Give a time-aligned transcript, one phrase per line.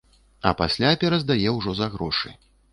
[0.51, 2.37] А пасля пераздае ўжо за грошы.